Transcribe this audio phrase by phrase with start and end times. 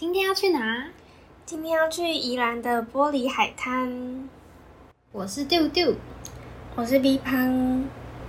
[0.00, 0.86] 今天要去哪？
[1.44, 4.28] 今天要去宜兰的玻璃海滩。
[5.10, 5.92] 我是丢丢，
[6.76, 7.84] 我是 B 潘。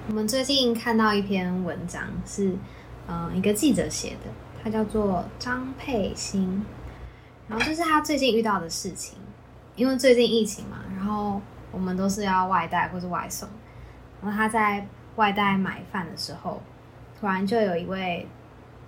[0.07, 2.55] 我们最近看到一篇文章，是
[3.07, 4.31] 嗯一个记者写的，
[4.63, 6.65] 他叫做张佩欣。
[7.47, 9.19] 然后就是他最近遇到的事情，
[9.75, 11.39] 因为最近疫情嘛，然后
[11.71, 13.47] 我们都是要外带或是外送。
[14.23, 16.63] 然后他在外带买饭的时候，
[17.19, 18.27] 突然就有一位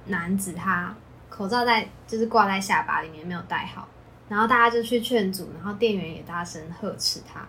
[0.07, 0.95] 男子，他
[1.31, 3.87] 口罩在就是挂在下巴里面没有戴好，
[4.29, 7.47] 然后大家就去劝阻，然后店员也大声呵斥他，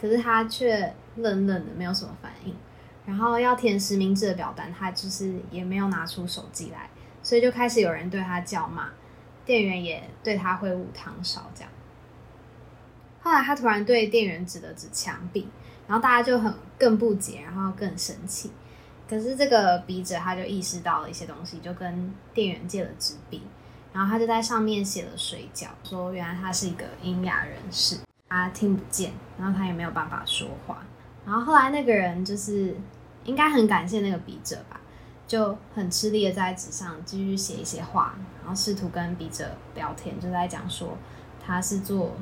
[0.00, 2.54] 可是他却愣愣的没有什么反应。
[3.04, 6.88] 然后要填实名制的表单，他就是也没有拿出手机来，
[7.24, 8.90] 所以就开始有人对他叫骂，
[9.44, 11.70] 店员也对他挥舞汤勺这样。
[13.22, 15.48] 后来他突然对店员指了指墙壁。
[15.88, 18.50] 然后大家就很更不解，然后更生气。
[19.12, 23.42] 可是这个笔者他就意识到了一些东西，就跟店员借了纸笔，
[23.92, 27.98] 然后他就在上面写了水饺，说原来他是一个聋哑人士，
[28.30, 30.82] 他听不见，然后他也没有办法说话。
[31.26, 32.74] 然后后来那个人就是
[33.24, 34.80] 应该很感谢那个笔者吧，
[35.26, 40.96] 就很吃力的在纸上继续写一些话，然后试图跟笔者聊天，就在讲说
[41.38, 42.16] 他是坐。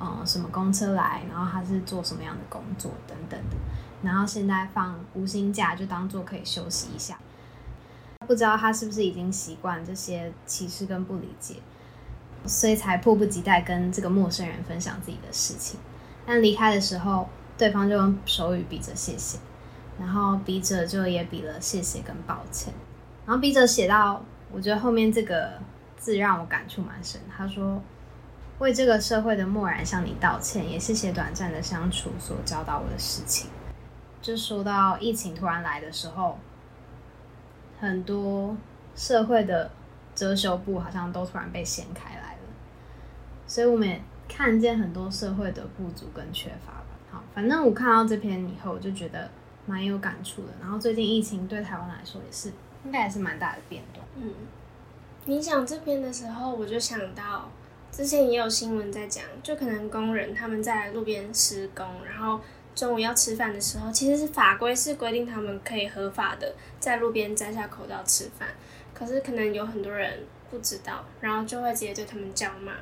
[0.00, 1.22] 嗯，什么公车来？
[1.30, 3.56] 然后他是做什么样的工作等等的。
[4.04, 7.18] 然后现在放无薪假，就当做可以休息一下。
[8.26, 11.56] 不知道他是不是已经习惯这些歧视跟不理解，
[12.46, 15.80] 所以才迫不及待跟这个陌生人分享自己的事情。
[16.26, 19.38] 但离开的时候，对方就用手语比着谢谢，
[19.98, 22.72] 然后笔者就也比了谢谢跟抱歉。
[23.26, 25.54] 然后笔者写到，我觉得后面这个
[25.96, 27.20] 字让我感触蛮深。
[27.36, 27.82] 他说。
[28.60, 33.50] 为这个社会的漠然向你道歉，也谢谢短暂的相处所教导我的事情。
[34.24, 36.38] 就说到疫情突然来的时候，
[37.78, 38.56] 很多
[38.96, 39.70] 社会的
[40.14, 42.40] 遮羞布好像都突然被掀开来了，
[43.46, 46.86] 所以我们也看见很多社会的不足跟缺乏吧。
[47.10, 49.28] 好，反正我看到这篇以后，我就觉得
[49.66, 50.48] 蛮有感触的。
[50.58, 52.50] 然后最近疫情对台湾来说也是，
[52.86, 54.02] 应该也是蛮大的变动。
[54.16, 54.32] 嗯，
[55.26, 57.50] 你讲这篇的时候，我就想到。
[57.92, 62.40] 之前也有新闻在讲，就可能工人他们在路边施工，然后
[62.74, 68.48] 中午要吃饭的时候，其实是法规是规定他们可以合法的在路边摘下口罩吃饭，
[68.92, 72.72] 可是可能有很多人不知道，然后就会直接对他们叫骂，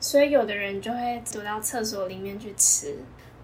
[0.00, 2.96] 所以有的人就会躲到厕所里面去吃。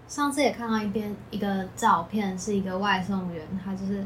[0.07, 4.05] 上次也看到一边一个照片，是一个外送员，他就是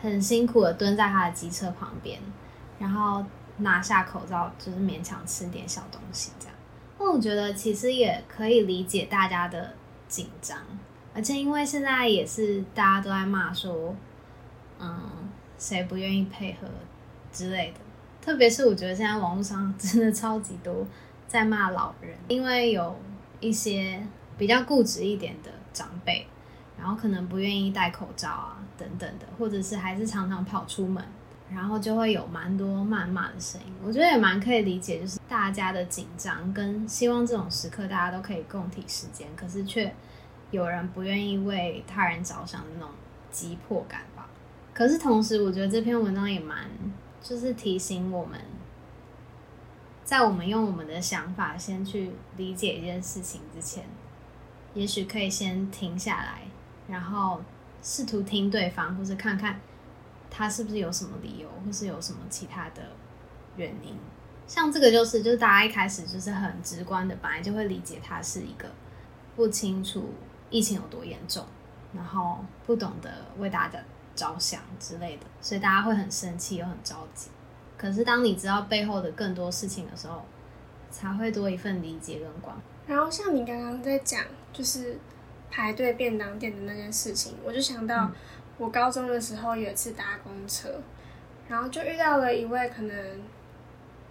[0.00, 2.20] 很辛苦的蹲在他的机车旁边，
[2.78, 3.24] 然后。
[3.60, 6.54] 拿下口罩就是勉强吃点小东西这样，
[6.96, 9.74] 那我觉得其实也可以理解大家的
[10.06, 10.56] 紧张，
[11.18, 13.92] 而且因为现在也是大家都在骂说，
[14.78, 16.68] 嗯，谁不愿意配合
[17.32, 17.80] 之类的，
[18.24, 20.86] 特别是我觉得现在网络上真的超级多
[21.26, 22.96] 在骂老人，因为有
[23.40, 24.00] 一些
[24.36, 26.24] 比较固执一点的长辈，
[26.78, 31.04] 然后可能不愿意戴口罩啊等等的，或者是还是常常跑出门。
[31.52, 39.92] 然后就会有蛮多谩骂的声音，我觉得也蛮可以理解，就是大家的紧张跟希望这种时刻大家都可以共体时间，可是却
[40.50, 42.90] 有人不愿意为他人着想的那种
[43.30, 44.28] 急迫感吧。
[44.72, 46.68] 可是同时，我觉得这篇文章也蛮
[47.20, 48.40] 就是提醒我们，
[50.04, 53.84] 在我们用我们的想法先去理解一件事情之前，
[54.74, 56.42] 也许可以先停下来，
[56.88, 57.42] 然后
[57.82, 59.60] 试图听对方，或者看看。
[60.30, 62.82] 他是不是有什么理由，或是有什么其他的
[63.56, 63.96] 原因？
[64.46, 68.70] 像这个就是，就是大家一开始就是很直观的，本来就会理解他是一个
[69.34, 70.12] 不清楚
[70.50, 71.44] 疫情有多严重，
[71.94, 73.78] 然后不懂得为大家
[74.14, 77.28] 着想之类的，所以大家会很生气又很着急。
[77.76, 80.24] 可是当你知道背后的更多事情的时候，
[80.90, 82.56] 才会多一份理解跟关。
[82.86, 84.22] 然后像你刚刚在讲，
[84.52, 84.98] 就是
[85.50, 88.10] 排队便当店的那件事情，我就想到。
[88.60, 90.68] 我高中的时候有一次搭公车，
[91.46, 93.20] 然后就遇到了一位可能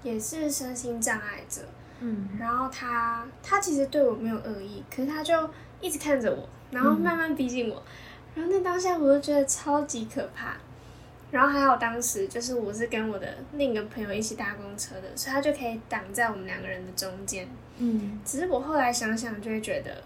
[0.03, 1.63] 也是身心障碍者，
[1.99, 5.49] 嗯，然后他他其实对我没有恶意，可是他就
[5.81, 7.81] 一直看着我，然后慢慢逼近我，
[8.35, 10.57] 然后那当下我就觉得超级可怕，
[11.31, 17.47] 然后还好当时就是我是跟我的另一个朋友一起搭公车的，所以他就可以挡在我们两个人的中间，
[17.77, 20.03] 嗯，只是我后来想想就会觉得，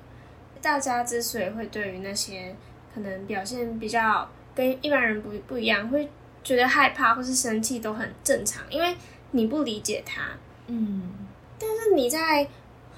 [0.62, 2.56] 大家之所以会对于那些。
[2.94, 6.10] 可能表现比较跟一般人不不一样，会
[6.44, 8.94] 觉得害怕或是生气都很正常，因为
[9.32, 10.24] 你不理解他。
[10.68, 11.10] 嗯，
[11.58, 12.46] 但是你在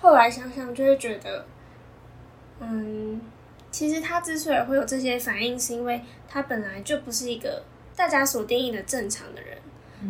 [0.02, 1.46] 后来想想，就会觉得，
[2.66, 3.22] 嗯，
[3.72, 7.64] 其实他之所以会有这些反应，是因为他本来就不是一个
[7.96, 9.58] 大家所定义的正常的人，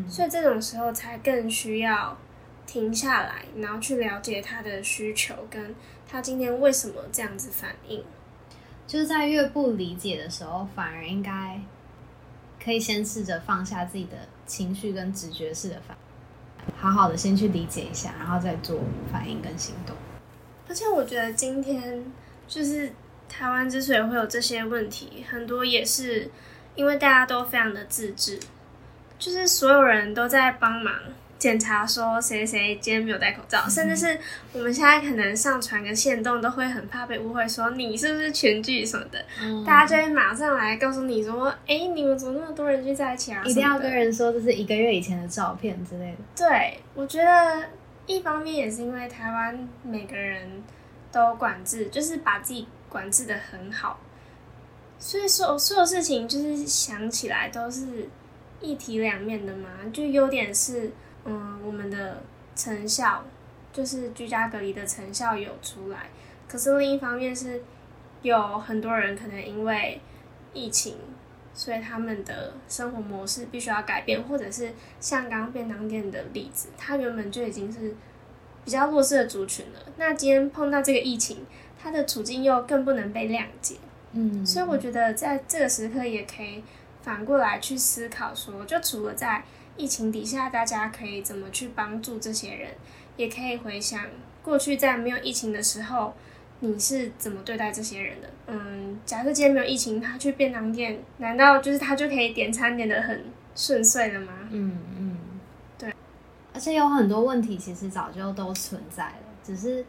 [0.09, 2.17] 所以这种时候才更需要
[2.65, 5.75] 停下来，然后去了解他的需求，跟
[6.07, 8.03] 他今天为什么这样子反应。
[8.85, 11.59] 就是在越不理解的时候，反而应该
[12.63, 15.97] 可以先试着放下自己的情绪跟直觉式的反
[16.67, 19.95] 应，好好的先去理解一下，然后再做反应跟行动。
[20.67, 22.03] 而且我觉得今天
[22.47, 22.91] 就是
[23.27, 26.29] 台湾之所以会有这些问题，很多也是
[26.75, 28.39] 因为大家都非常的自制，
[29.17, 30.93] 就是所有人都在帮忙。
[31.39, 34.17] 检查说谁谁今天没有戴口罩，甚至是
[34.53, 39.19] 我们现在可能上传个线动，都会很怕被误会说你是不是群聚什么的，
[39.65, 43.43] 大家就会马上来告诉你说，哎，你们怎么那么多人聚在一起啊？
[43.43, 46.17] 一定要跟人说这是一个月以前的照片之类的。
[46.33, 47.65] 对，我觉得
[48.05, 50.63] 一方面也是因为台湾每个人
[51.13, 54.01] 都管制，就是把自己管制的很好，
[54.99, 58.09] 所以说所有事情就是想起来都是
[58.59, 60.91] 一体两面的嘛，就优点是。
[61.25, 62.21] 嗯，我们的
[62.53, 63.23] 成效
[63.71, 66.09] 就是居家隔离的成效有出来，
[66.49, 67.63] 可是另一方面是
[68.23, 70.01] 有很多人可能因为
[70.53, 70.97] 疫情，
[71.53, 77.95] 所以他们的生活模式必须要改变，或者是像刚便当店的例子，他原本就已经是
[78.65, 81.45] 比较弱势的族群了，那今天碰到这个疫情，
[81.81, 83.75] 他的处境又更不能被谅解。
[84.13, 86.63] 嗯，所以我觉得在这个时刻也可以
[87.01, 89.43] 反过来去思考，说就除了在
[89.75, 92.69] 疫情底下，大家可以怎么去帮助这些人？
[93.17, 93.99] 也可以回想
[94.41, 96.13] 过去在没有疫情的时候，
[96.61, 98.29] 你是怎么对待这些人的？
[98.47, 103.25] 嗯，假设今天没有疫情，他去便当店，难道就是他就可以点餐点的很
[103.55, 104.33] 顺遂了吗？
[104.51, 104.77] 嗯。
[106.53, 109.85] 而且有很多问题其实早就都存在了，只是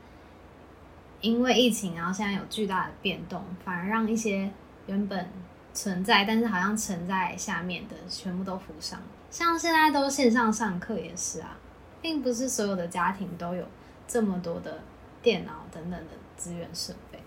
[1.20, 4.50] 因为疫情，然后现在有巨大的变动，反而让一些
[4.87, 5.28] 原本
[5.72, 9.00] 存在但是好像沉在下面的，全部都浮上。
[9.31, 11.56] 像现在都线上上课也是啊，
[12.00, 13.67] 并不是所有的家庭都有
[14.06, 14.82] 这么多的
[15.22, 17.19] 电脑等等的资源设备，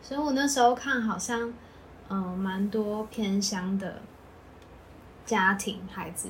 [0.00, 1.52] 所以我那时候看好像，
[2.08, 4.00] 嗯，蛮多偏乡的
[5.26, 6.28] 家庭孩子，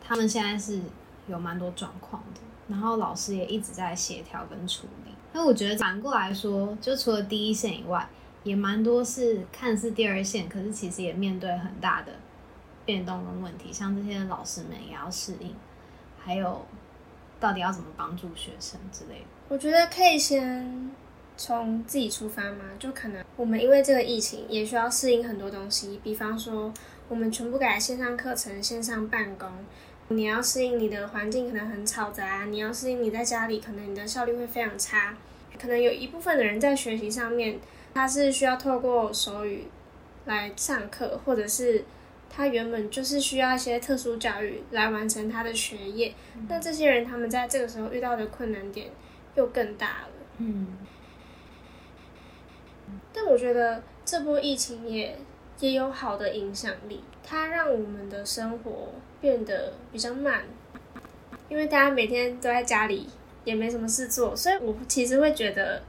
[0.00, 0.80] 他们现在是
[1.28, 5.12] 有蛮多状况的，然后老师也一直在协调跟处理。
[5.32, 8.08] 那我觉得反过来说，就除了第一线以外，
[8.42, 12.12] 也蛮多是看似第二线，可是其实也面对很大的。
[12.84, 15.54] 变动跟问题，像这些老师们也要适应，
[16.18, 16.64] 还有
[17.38, 19.26] 到底要怎么帮助学生之类的。
[19.48, 20.90] 我觉得可以先
[21.36, 26.72] 从自己出发嘛，就可能我们因为这个疫情也需要适应很多东西，比方说
[27.10, 29.52] 我们全部改线上课程、线上办公，
[30.08, 35.16] 你要适应你的环境可能很嘈杂，你要适应你在家里可能你的效率会非常差，
[35.60, 37.58] 可能有一部分的人在学习上面
[37.94, 39.64] 他是需要透过手语
[40.26, 41.84] 来上课，或者是。
[42.30, 46.14] 他原本就是需要一些特殊教育来完成他的学业，
[46.46, 48.88] 那这些人他们在这个时候遇到的困难点
[49.34, 50.08] 又更大了。
[50.36, 50.76] 嗯，
[53.14, 55.18] 但我觉得这波疫情也
[55.60, 60.44] 也有好的影响力，它让我们的生活变得比较慢，
[61.48, 63.08] 因为大家每天都在家里
[63.44, 65.82] 也没什么事做，所以我其实会觉得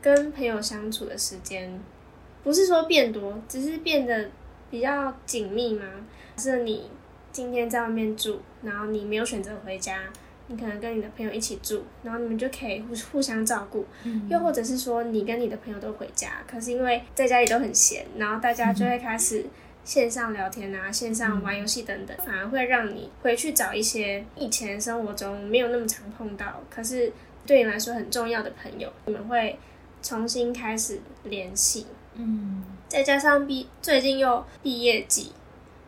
[0.00, 1.80] 跟朋友相处的时间
[2.44, 4.30] 不是说变多，只是变得。
[4.72, 5.84] 比较紧密吗？
[6.38, 6.90] 是你
[7.30, 10.04] 今天在外面住，然后你没有选择回家，
[10.48, 13.86] 你可能跟你的朋友一起住，然后你们就可以互互相照顾。
[14.28, 19.46] 又或者是说，你跟你的朋友都回家，可是因为在家里都很闲，然后大家就会开始
[19.84, 27.12] 线上聊天啊，线上玩游戏等等，反而会让你回去找一些以前生活中没有那么常碰到，可是
[27.46, 29.58] 对你来说很重要的朋友，你们会
[30.02, 31.86] 重新开始联系。
[32.14, 32.64] 嗯。
[32.88, 35.32] 再加上毕最近又毕业季，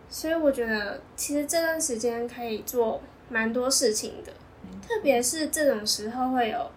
[0.08, 4.32] 所以我觉得其实这段时间可以做蛮多事情的。
[4.86, 6.70] 特别是这种时候，会有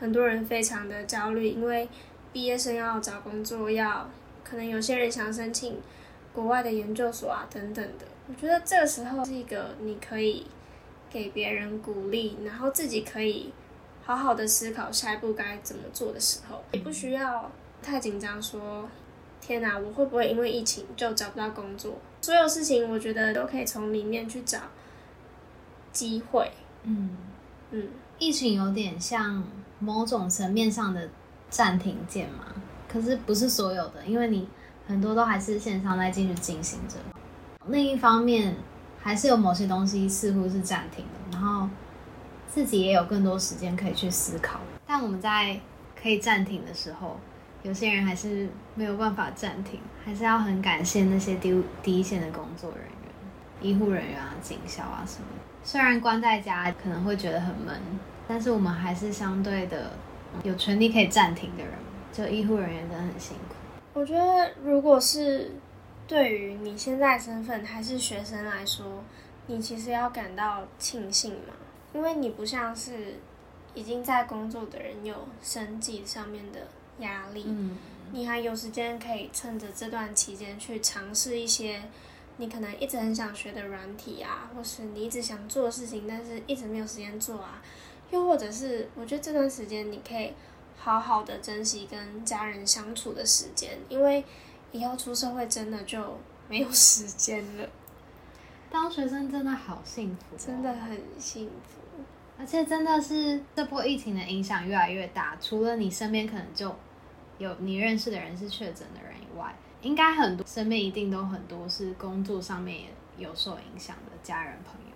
[0.00, 1.88] 很多人非常的焦虑，因为
[2.32, 4.08] 毕业生要找工作，要
[4.42, 5.80] 可能有些人想申请
[6.32, 8.06] 国外的研究所啊等等的。
[8.28, 10.46] 我觉得这个时候是一个你可以
[11.10, 13.52] 给别人鼓励，然后自己可以
[14.04, 17.50] 好好的思考下一步该怎么做的时候，也不需要
[17.82, 18.88] 太紧张说。
[19.44, 21.98] 天哪，我会不会因为疫情就找不到工作？
[22.20, 24.60] 所有事情我觉得都可以从里面去找
[25.90, 26.48] 机会。
[26.84, 27.10] 嗯
[27.72, 27.88] 嗯，
[28.18, 29.42] 疫情有点像
[29.80, 31.08] 某种层面上的
[31.50, 32.44] 暂停键嘛，
[32.86, 34.48] 可是不是所有的，因为你
[34.86, 36.96] 很多都还是线上在继续进行着。
[37.66, 38.54] 另一方面，
[39.00, 41.68] 还是有某些东西似乎是暂停的，然后
[42.48, 44.60] 自己也有更多时间可以去思考。
[44.86, 45.60] 但我们在
[46.00, 47.18] 可以暂停的时候。
[47.64, 52.90] 有些人还是没有办法暂停，还是要很感谢那些第第一线的工作人员、
[53.60, 55.26] 医护人员啊、警校啊什么。
[55.64, 57.80] 虽然关在家可能会觉得很闷，
[58.28, 59.92] 但是我们还是相对的
[60.42, 61.72] 有权利可以暂停的人。
[62.12, 63.54] 就医护人员真的很辛苦。
[63.94, 65.52] 我觉得，如果是
[66.06, 69.02] 对于你现在身份还是学生来说，
[69.46, 71.54] 你其实要感到庆幸嘛，
[71.94, 73.18] 因为你不像是
[73.72, 76.66] 已经在工作的人有生计上面的
[76.98, 77.78] 压力，嗯，
[78.12, 81.80] 你还有时间可以趁着这段期间去尝试一些
[82.42, 87.62] 你可能一直很想学的软体啊，或是你一直想做的事情，但是一直没有时间做啊，
[88.10, 90.32] 又或者是我觉得这段时间你可以
[90.76, 94.24] 好好的珍惜跟家人相处的时间，因为
[94.72, 96.18] 以后出社会真的就
[96.48, 97.68] 没有时间了，
[98.72, 101.80] 当学生真的好幸福、哦真的，很幸福。
[102.36, 105.38] 而且真的是这波疫情的影响越来越大。
[105.40, 106.74] 除了你身边可能就
[107.38, 114.92] 有你认识的人是确诊的人以外，应该很多身边一定都很多是工作上面有受影响的家人朋友。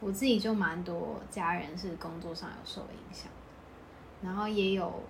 [0.00, 3.30] 我自己就蛮多家人是工作上有受影响，
[4.22, 5.02] 然后也有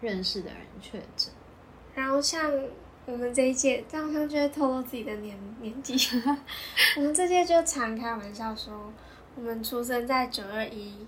[0.00, 1.32] 认识的人确诊。
[1.94, 2.52] 然后像
[3.06, 5.94] 我们这一届，这样好像就会透露自己的年年纪。
[6.96, 8.92] 我们这届就常开玩笑说，
[9.34, 11.06] 我们出生在九二一，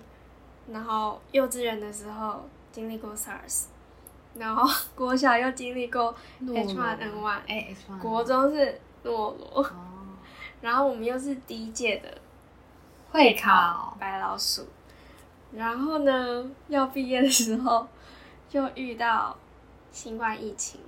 [0.68, 3.66] 然后幼稚园的时候经历过 SARS，
[4.38, 9.70] 然后国小又经历过 H1N1，哎，H1N1 国中是诺罗，哦，
[10.60, 12.18] 然后我们又是第一届的
[13.10, 13.96] 会考。
[13.98, 14.66] 白老鼠，
[15.52, 17.86] 然后呢，要毕业的时候
[18.48, 19.36] 就遇到
[19.90, 20.80] 新冠疫情，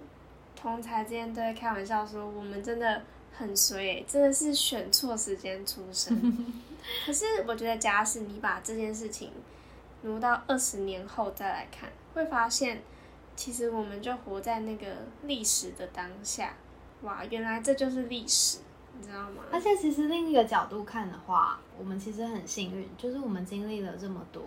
[0.55, 3.03] 同才之间都会开玩笑说，我们真的
[3.33, 6.55] 很衰、欸，真的是选错时间出生。
[7.05, 9.33] 可是我觉得，假使你把这件事情
[10.03, 12.83] 挪到二十年后再来看，会发现，
[13.41, 14.87] 其实我们就活在那个
[15.23, 16.53] 历史的当下。
[17.01, 18.59] 哇，原来这就是历史，
[18.99, 19.45] 你知道吗？
[19.51, 24.43] 而且其实另一个角度看的话，我们其实很幸运，就是我们经历了这么多，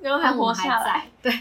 [0.00, 1.30] 然后还活下来在，。
[1.30, 1.32] 对。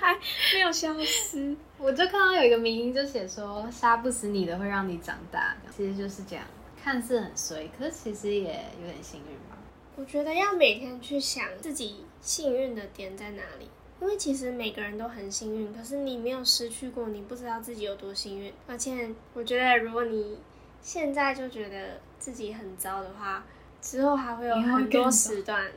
[0.00, 0.12] 还
[0.52, 1.56] 没有消失。
[1.78, 6.44] 我就看到有一个名音就写说，杀不死你的会让你长大，其实就是这样，
[6.82, 9.56] 看似很衰，可是其实也有点幸运吧。
[9.94, 18.52] 我觉得要每天去想自己幸运的点在哪里，因为其实每个人都很幸运，可是你没有失去过，你不知道自己有多幸运。
[18.66, 20.38] 而且我觉得，如果你
[20.80, 23.44] 现在就觉得自己很糟的话，
[23.82, 25.70] 之后还会有很多时段，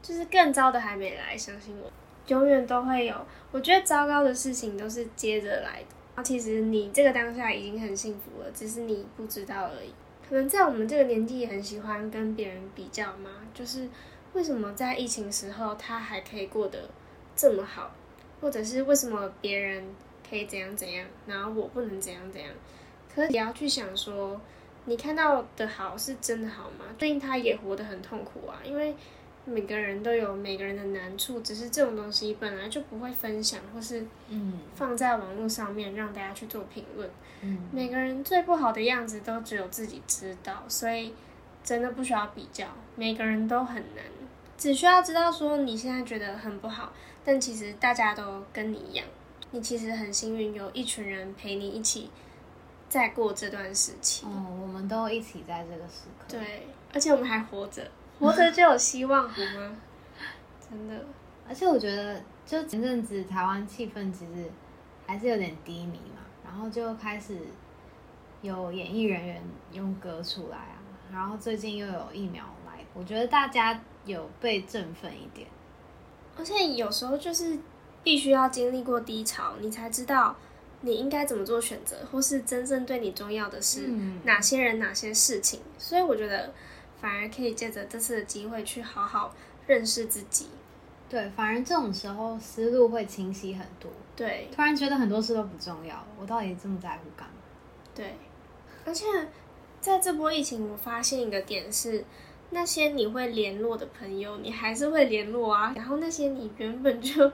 [0.00, 1.90] 就是更糟的还没来，相信我，
[2.28, 3.14] 永远都会有。
[3.50, 5.86] 我觉得糟糕的事情都是接着来的。
[6.14, 9.92] 然后其实你这个当下已经很幸福了，只是你不知道而已。
[10.28, 13.88] 可能在我们这个年纪也很喜欢跟别人比较嘛，就是
[14.32, 16.88] 为什么在疫情时候他还可以过得
[17.36, 17.90] 这么好，
[18.40, 19.84] 或者是为什么别人
[20.28, 22.50] 可以怎样怎样，然后我不能怎样怎样。
[23.14, 24.40] 可是也要去想说，
[24.86, 26.86] 你看到的好是真的好吗？
[26.98, 28.94] 最近他也活得很痛苦啊，因为
[29.44, 37.08] 每个人都有每个人的难处，只是这种东西本来就不会分享，或是嗯放在网络上面让大家去做评论。
[37.42, 41.14] 嗯，每个人最不好的样子都只有自己知道，所以
[41.62, 42.66] 真的不需要比较，
[42.96, 44.04] 每个人都很难，
[44.58, 46.92] 只需要知道说你现在觉得很不好，
[47.26, 49.04] 但其实大家都跟你一样，
[49.50, 52.08] 你其实很幸运有一群人陪你一起
[52.88, 54.24] 在过这段时期。
[54.24, 57.82] 哦，我们都一起在这个时刻。，对，而且我们还活着，
[58.20, 59.76] 活着 就有希望，好吗？
[60.70, 61.04] 真的，
[61.48, 64.48] 而且我觉得，就前阵子台湾气氛其实
[65.04, 67.36] 还是有点低迷嘛，然后就开始
[68.40, 69.42] 有演艺人员
[69.72, 70.78] 用歌出来啊，
[71.12, 75.48] 然后最近又有疫苗来，我觉得大家有被振奋一点。
[76.38, 77.58] 而且有时候就是
[78.02, 80.36] 必须要经历过低潮，你才知道
[80.82, 85.60] 你应该怎么做选择，或是真正对你重要的是嗯哪些人、哪些事情。
[85.78, 86.52] 所以我觉得
[87.00, 89.34] 反而可以借着这次的机会去好好
[89.66, 90.48] 认识自己。
[91.08, 97.34] 对，反而这种时候思路会清晰很多，对突然觉得很多事都不重要，我到底这么在乎干嘛？
[97.94, 98.14] 对，
[98.84, 99.06] 而且
[99.80, 102.04] 在这波疫情，我发现一个点是。
[102.50, 105.72] 那些你会联络的朋友，你还是会联络啊。
[105.76, 107.30] 然后那些你原本就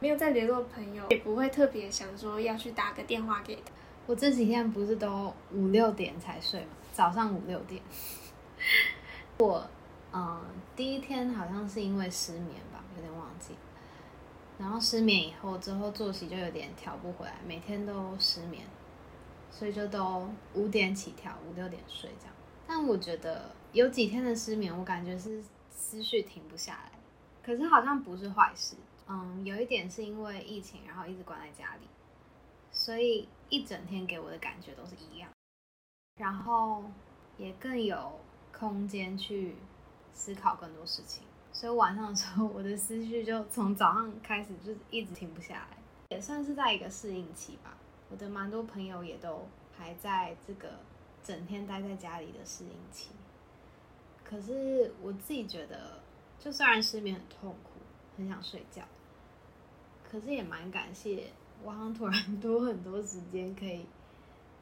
[0.00, 3.62] 没有在联络的朋友， 也不会特别想说要去打个电话给他。
[4.06, 6.66] 我这几天不是都五六点才睡吗？
[6.92, 7.80] 早上五六点。
[9.38, 9.68] 我
[10.12, 10.40] 嗯，
[10.74, 13.54] 第一天好像是因为失眠吧，有点忘记。
[14.58, 18.64] 然后失眠以后，之后作息就有点调不回来，每天都失眠，
[19.50, 22.35] 所以就都五点起跳，五六点睡这样。
[22.66, 26.92] 但我觉得有几天的失眠，我感觉是思绪停不下来，
[27.42, 28.76] 可是好像不是坏事。
[29.08, 31.86] 嗯，有一点是因为疫情，然后一直关在家里，
[32.72, 35.30] 所以一整天给我的感觉都是一样，
[36.16, 36.82] 然后
[37.38, 38.18] 也更有
[38.52, 39.54] 空间去
[40.12, 41.22] 思考更多事情。
[41.52, 47.78] 所以晚上的时候，我的思绪就从早上开始就一直停不下来，也算是在一个适应期吧。
[48.10, 49.46] 我的蛮多朋友也都
[49.76, 50.80] 还在这个
[51.26, 53.08] 整天待在家里的适应期。
[54.22, 56.00] 可是我自己觉得，
[56.38, 57.70] 就虽然失眠很痛苦，
[58.16, 58.82] 很想睡觉，
[60.08, 61.30] 可是也蛮感谢，
[61.62, 63.86] 我好像突然多很多时间可以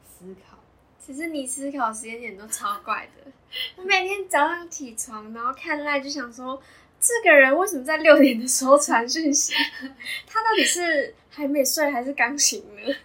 [0.03, 0.57] 思考。
[0.97, 3.31] 其实你思考时间点都超怪的，
[3.75, 6.59] 我 每天早上起床，然后看赖就想说，
[6.99, 9.53] 这个人为什么在六点的时候传讯息？
[10.25, 12.95] 他到底是还没睡还是刚醒呢？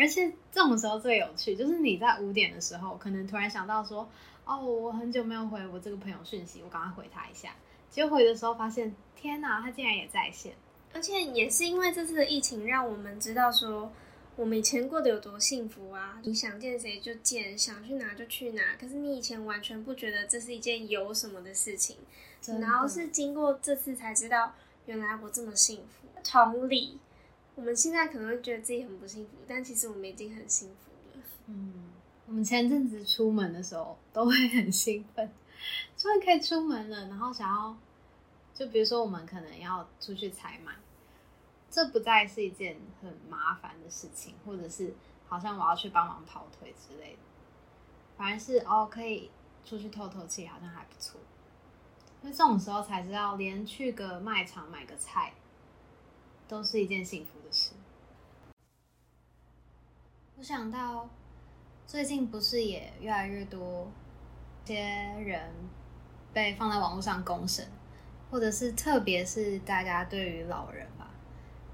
[0.00, 4.08] 而且这种时候最有趣，就是你在五点的时候，可能突然想到说，
[4.46, 7.54] 哦，我很久没有回我这个朋友讯息，我赶快回他一下。
[7.90, 10.54] 结果回的时候发现，天哪，他竟然也在线。
[10.94, 13.92] 而且也是因为这次的疫情，让我们知道说，
[14.36, 16.18] 我们以前过得有多幸福啊！
[16.24, 18.62] 你想见谁就见，想去哪就去哪。
[18.80, 21.98] 可是你以前完全不觉得这是一件有什么的事情，
[22.58, 24.54] 然后是经过这次才知道，
[24.86, 26.08] 原来我这么幸福。
[26.24, 26.98] 同理。
[27.60, 31.22] 我们现在可能会觉得自己很不幸福，但其实我们已经很幸福了。
[31.46, 31.90] 嗯，
[32.24, 35.30] 我们前阵子出门的时候都会很兴奋，
[35.94, 37.76] 终于可以出门了，然后想要，
[38.54, 40.72] 就比如说我们可能要出去采买，
[41.70, 44.94] 这不再是一件很麻烦的事情，或者是
[45.28, 47.18] 好像我要去帮忙跑腿之类的，
[48.16, 49.30] 反而是哦可以
[49.66, 51.20] 出去透透气，好像还不错。
[52.22, 55.34] 因为这种时候才知道，连去个卖场买个菜。
[56.50, 57.70] 都是一件幸福的事。
[60.36, 61.08] 我想到
[61.86, 63.88] 最近不是也越来越多
[64.64, 65.48] 些人
[66.32, 67.64] 被放在网络上公审，
[68.28, 71.08] 或者是特别是大家对于老人吧，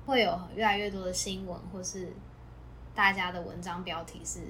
[0.04, 2.12] 会有越来越多的新闻，或是
[2.95, 4.40] 大家的文章标题是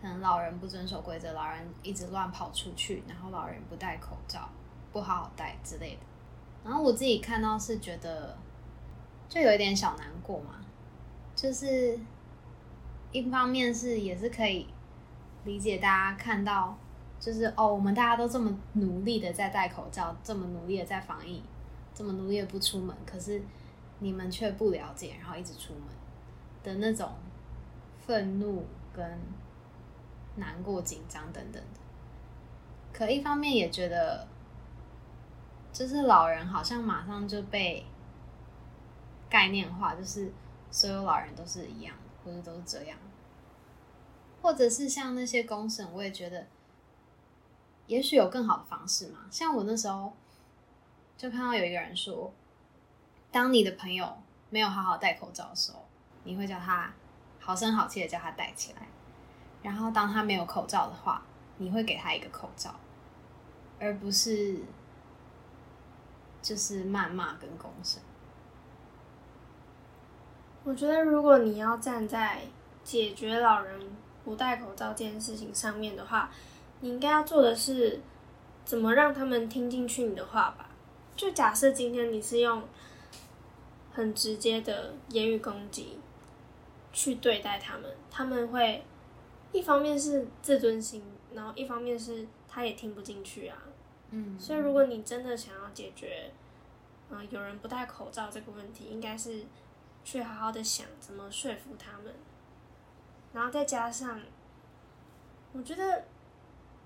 [0.00, 4.48] 可能老人不遵守规则，老人一直乱跑出去，然后老人不戴口罩，
[4.90, 6.00] 不好好戴之类的。
[6.64, 8.38] 然后我自己看到是觉得。
[9.28, 10.64] 就有一点小难过嘛，
[11.34, 11.98] 就是
[13.10, 14.68] 一方面是也是可以
[15.44, 16.78] 理解大家看到，
[17.18, 21.42] 就是哦，我们大家都这么努力的在戴口罩，这么努力的在防疫，
[21.92, 23.42] 这么努力的不出门，可是
[23.98, 25.82] 你们却不了解，然后一直出门
[26.62, 27.10] 的那种
[28.06, 29.18] 愤怒跟
[30.36, 31.80] 难过、紧张等等的。
[32.92, 34.26] 可一方面也觉得，
[35.72, 37.84] 就是老人好像马上就被。
[39.28, 40.32] 概念化就是
[40.70, 42.98] 所有老人都是一样，或者都是这样，
[44.42, 46.46] 或者是像那些公审，我也觉得
[47.86, 49.20] 也许有更好的方式嘛。
[49.30, 50.12] 像我那时候
[51.16, 52.32] 就看到有一个人说，
[53.30, 54.16] 当你的朋友
[54.50, 55.84] 没有好好戴口罩的时候，
[56.24, 56.92] 你会叫他
[57.40, 58.82] 好声好气的叫他戴起来；
[59.62, 61.22] 然后当他没有口罩的话，
[61.58, 62.74] 你会给他一个口罩，
[63.80, 64.60] 而不是
[66.42, 68.00] 就是谩骂跟公审。
[70.66, 72.40] 我觉得，如果你要站在
[72.82, 73.80] 解决老人
[74.24, 76.28] 不戴口罩这件事情上面的话，
[76.80, 78.00] 你应该要做的是
[78.64, 80.68] 怎么让他们听进去你的话吧。
[81.14, 82.64] 就假设今天你是用
[83.92, 86.00] 很直接的言语攻击
[86.92, 88.82] 去对待他们，他们会
[89.52, 91.00] 一方面是自尊心，
[91.32, 93.56] 然后一方面是他也听不进去啊。
[94.10, 96.32] 嗯，所以如果你真的想要解决，
[97.10, 99.44] 嗯，有人不戴口罩这个问题，应该是。
[100.06, 102.14] 去好好的想怎么说服他们，
[103.32, 104.20] 然后再加上，
[105.52, 106.04] 我觉得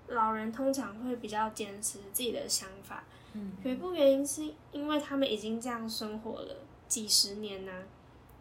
[0.07, 3.03] 老人通常会比较坚持自己的想法。
[3.33, 6.55] 嗯，有一部原因是因为他们已经这样生活了
[6.87, 7.71] 几十年呢，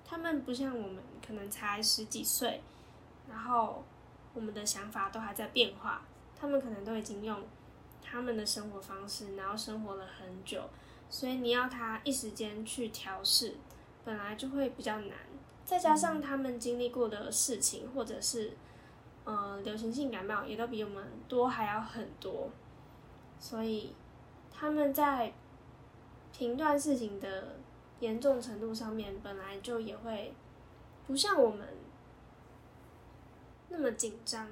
[0.02, 2.62] 他们不像我们可能才十几岁，
[3.28, 3.84] 然后
[4.32, 6.00] 我们的想法都还在变化，
[6.34, 7.42] 他们可能都已经用
[8.02, 10.70] 他们的生活方式，然后生活了很久，
[11.10, 13.56] 所以你要他一时间去调试。
[14.10, 15.12] 本来就会比较难，
[15.64, 18.56] 再加上他们经历过的事情，或者是，
[19.22, 22.50] 呃，流行性感冒也都比我们多还要很多，
[23.38, 23.94] 所以
[24.52, 25.32] 他们在
[26.36, 27.60] 评断事情的
[28.00, 30.34] 严重程度上面，本来就也会
[31.06, 31.68] 不像我们
[33.68, 34.48] 那么紧张。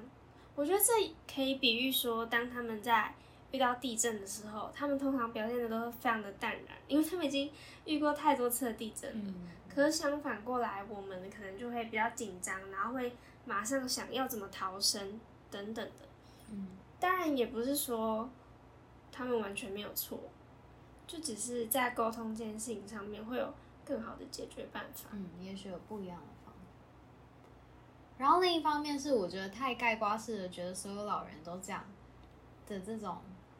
[0.55, 3.13] 我觉得这可以比喻说，当他们在。
[3.51, 7.51] 遇到地震的时候，他们通常表现的都是非常的淡然，因为他们已经
[7.85, 9.33] 遇过太多次的地震了。
[9.67, 16.05] 可是相反过来，我们可能就会比较紧张，然后会马上想要怎么逃生等等的。
[16.51, 16.67] 嗯，
[16.99, 18.29] 当然也不是说
[19.11, 20.19] 他们完全没有错，
[21.07, 23.53] 就只是在沟通这件事情上面会有
[23.85, 25.09] 更好的解决办法。
[25.13, 26.59] 嗯，也许有不一样的方法。
[28.17, 31.83] 然后另一方面是，我觉得太盖瓜式的觉得所有老人都这样
[32.67, 33.17] 的这种。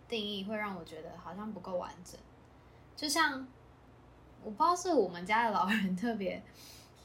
[0.10, 2.20] 定义会让我觉得好像不够完整。
[2.98, 3.48] 就像
[4.44, 6.44] 我不知道是我们家的老人特别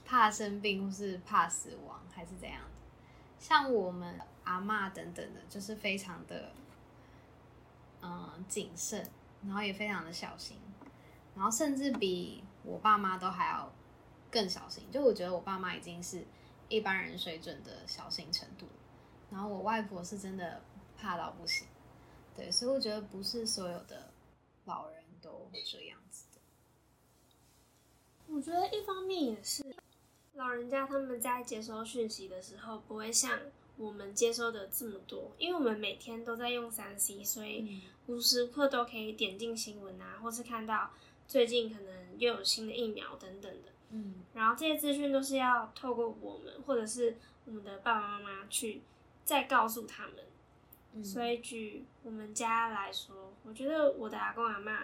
[0.05, 2.71] 怕生病，或是怕死亡，还是怎样的。
[3.39, 6.51] 像我们阿嬷等等的，就是非常的
[8.03, 9.07] 嗯谨慎，
[9.45, 10.57] 然后也非常的小心，
[11.37, 13.71] 然后甚至比我爸妈都还要
[14.31, 14.85] 更小心。
[14.91, 16.25] 就我觉得我爸妈已经是
[16.69, 18.67] 一般人水准的小心程度，
[19.31, 20.63] 然后我外婆是真的
[20.97, 21.67] 怕到不行。
[22.37, 24.11] 对，所以我觉得不是所有的
[24.65, 26.41] 老人都这样子的。
[28.27, 29.65] 我觉得一方面也是
[30.35, 33.39] 老人家他们在接收讯息的时候，不会像
[33.77, 40.91] 我们接收的这么多，因为我们每天都在用三 C，所以无时无刻都可以点进新闻啊，或是看到
[41.29, 43.69] 最近可能又有新的疫苗等等的。
[43.91, 48.83] 嗯，然后这些资讯都是要透过我们或者是我们的爸爸妈妈去
[49.25, 50.17] 再告诉他们。
[51.03, 54.83] 所以举我们家来说，我觉得我的阿公阿妈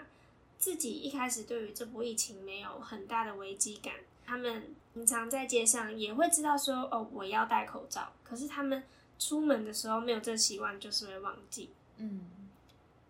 [0.58, 3.94] 自己一开始对于这波疫情没有很大的危机感，
[4.26, 8.82] 他们平常在街上也会知道说哦我要戴口罩，可是他们
[9.20, 11.70] 出门的时候没有这习惯，就是会忘记。
[11.98, 12.26] 嗯，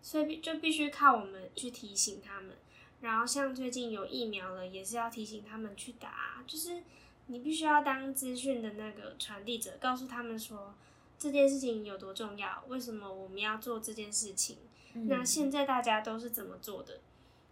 [0.03, 2.55] 所以就必须靠我们去提醒他们。
[3.01, 6.83] 然后像最近有疫苗了，也是要提醒他们去打，就是
[7.25, 10.75] 你必须要当资讯的那个传递者，告诉他们说。
[11.21, 12.63] 这件事情有多重要？
[12.67, 14.57] 为什么我们要做这件事情？
[14.93, 16.99] 那现在大家都是怎么做的？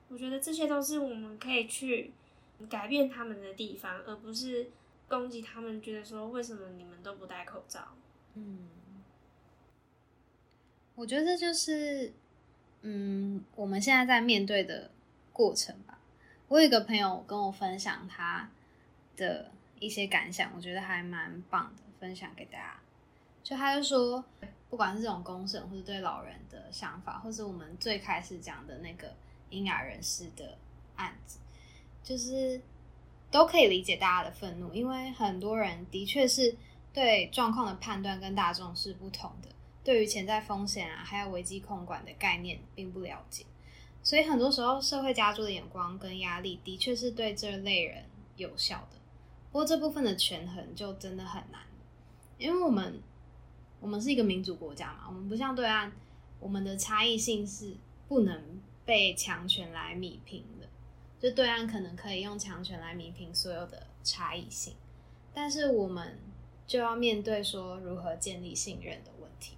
[0.07, 2.11] 我觉得这些都是我们可以去
[2.67, 4.71] 改变他们的地方，而不是
[5.07, 5.79] 攻击他们。
[5.79, 7.89] 觉得说为什么你们都不戴口罩？
[8.33, 8.69] 嗯，
[10.95, 12.11] 我觉得这就是
[12.81, 14.89] 嗯我们现在在面对的
[15.31, 15.99] 过程吧。
[16.47, 18.49] 我有一个朋友跟我分享他
[19.15, 22.79] 的一些感想，我觉得还蛮棒的，分享给大家。
[23.43, 24.23] 就他就说，
[24.69, 29.11] 不管是这种公审，或者对老人的想法，或是我们最开始讲的那个
[29.49, 30.55] 婴儿人士的
[30.97, 31.39] 案子，
[32.03, 32.61] 就是
[33.31, 36.55] 都可以理解大家的愤怒，因为很多人的确是
[36.93, 39.49] 对状况的判断跟大众是不同的，
[39.83, 43.43] 对于潜在风险啊，还有危机控管的概念并不了解，
[44.03, 48.03] 所以很多时候社会加注的眼光跟压力，的确是对这类人
[48.35, 48.99] 有效的。
[49.51, 51.61] 不过这部分的权衡就真的很难，
[52.37, 53.01] 因为我们。
[53.79, 55.91] 我们是一个民主国家嘛，我们不像对岸，
[56.39, 57.75] 我们的差异性是
[58.07, 60.67] 不能被强权来弭平的。
[61.19, 64.73] 就对岸可能可以用强权来弭平所有的差异性，
[65.33, 66.19] 但是我们
[66.67, 69.57] 就要面对说如何建立信任的问题，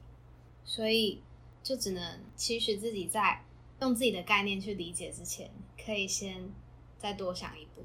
[0.63, 1.21] 所以
[1.61, 3.45] 就只能期许自己在
[3.81, 5.49] 用自己的概念去理解之前，
[5.83, 6.49] 可以先
[6.97, 7.83] 再多想一步，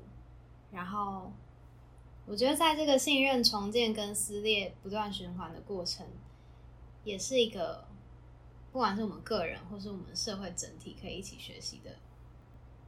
[0.70, 1.32] 然后。
[2.28, 6.04] 我觉得在这个信任重建跟撕裂不断循环的过程，
[7.06, 7.86] 也是一个
[8.70, 11.90] 不管是我们个人或是我们社会整体可以一起学习的。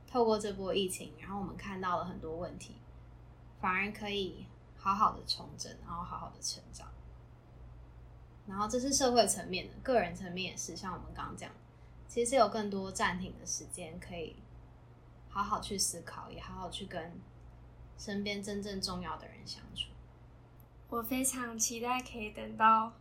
[0.06, 2.74] 透过这波疫情，然后我们看到了很多问题，
[3.60, 4.44] 反而可以
[4.76, 6.88] 好好的重整，然后好好的成长。
[8.46, 11.50] 然后这是社会层面的，个人层面也是，像我们刚刚讲，
[12.06, 14.36] 其实有更多暂停的时间，可以
[15.28, 17.18] 好好去思考，也好好去跟。
[17.98, 19.90] 身边真正重要的人相处，
[20.88, 22.92] 我非常期待可以等到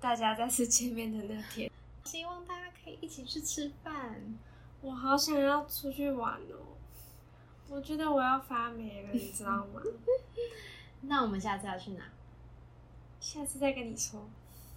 [0.00, 1.70] 大家再次见面的那天。
[2.04, 4.20] 希望大家可以一起去吃饭。
[4.80, 6.76] 我好想要出去玩哦！
[7.68, 9.82] 我觉得我要发霉了，你知道吗？
[11.02, 12.04] 那我们下次要去哪？
[13.20, 14.28] 下次再跟你说。